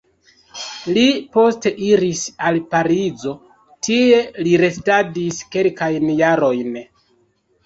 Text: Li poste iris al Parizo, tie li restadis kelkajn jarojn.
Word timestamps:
Li 0.97 1.01
poste 1.35 1.71
iris 1.87 2.21
al 2.49 2.57
Parizo, 2.71 3.35
tie 3.89 4.23
li 4.49 4.57
restadis 4.63 5.39
kelkajn 5.57 6.11
jarojn. 6.25 6.81